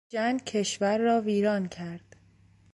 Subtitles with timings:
[0.09, 2.15] جنگ کشور را ویران کرد.